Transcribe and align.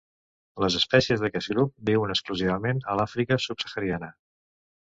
Les 0.63 0.77
espècies 0.79 1.21
d'aquest 1.25 1.51
grup 1.53 1.75
viuen 1.91 2.13
exclusivament 2.15 2.83
a 2.95 2.99
l'Àfrica 3.01 3.41
subsahariana. 3.49 4.15